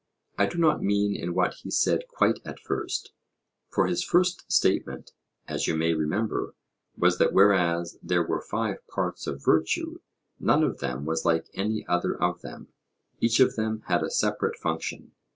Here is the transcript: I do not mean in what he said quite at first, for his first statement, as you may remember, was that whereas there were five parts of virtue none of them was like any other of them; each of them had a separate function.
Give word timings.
I 0.35 0.47
do 0.47 0.57
not 0.57 0.81
mean 0.81 1.15
in 1.15 1.35
what 1.35 1.53
he 1.61 1.69
said 1.69 2.07
quite 2.07 2.39
at 2.43 2.59
first, 2.59 3.11
for 3.69 3.85
his 3.85 4.03
first 4.03 4.51
statement, 4.51 5.11
as 5.47 5.67
you 5.67 5.75
may 5.77 5.93
remember, 5.93 6.55
was 6.97 7.19
that 7.19 7.33
whereas 7.33 7.99
there 8.01 8.23
were 8.25 8.41
five 8.41 8.77
parts 8.87 9.27
of 9.27 9.45
virtue 9.45 9.99
none 10.39 10.63
of 10.63 10.79
them 10.79 11.05
was 11.05 11.23
like 11.23 11.51
any 11.53 11.85
other 11.85 12.19
of 12.19 12.41
them; 12.41 12.69
each 13.19 13.39
of 13.39 13.55
them 13.55 13.83
had 13.89 14.01
a 14.01 14.09
separate 14.09 14.55
function. 14.57 15.11